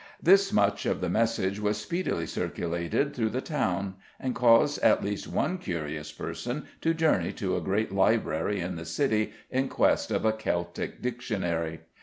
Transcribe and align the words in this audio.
This 0.19 0.51
much 0.51 0.87
of 0.87 0.99
the 0.99 1.09
message 1.11 1.59
was 1.59 1.77
speedily 1.79 2.25
circulated 2.25 3.13
through 3.15 3.29
the 3.29 3.39
town, 3.39 3.97
and 4.19 4.33
caused 4.33 4.79
at 4.81 5.03
least 5.03 5.27
one 5.27 5.59
curious 5.59 6.11
person 6.11 6.65
to 6.81 6.95
journey 6.95 7.31
to 7.33 7.55
a 7.55 7.61
great 7.61 7.91
library 7.91 8.59
in 8.61 8.77
the 8.77 8.85
city 8.85 9.31
in 9.51 9.69
quest 9.69 10.09
of 10.09 10.25
a 10.25 10.33
Celtic 10.33 11.03
dictionary. 11.03 11.81